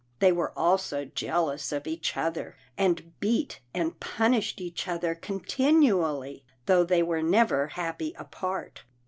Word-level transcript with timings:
They 0.17 0.31
were 0.31 0.51
also 0.57 1.05
jealous 1.05 1.71
of 1.71 1.85
each 1.85 2.17
other, 2.17 2.57
and 2.75 3.13
beat 3.19 3.59
and 3.71 3.99
pun 3.99 4.33
ished 4.33 4.59
each 4.59 4.87
other 4.87 5.13
continually, 5.13 6.43
though 6.65 6.83
they 6.83 7.03
were 7.03 7.21
never 7.21 7.67
happy 7.67 8.15
apart. 8.17 8.81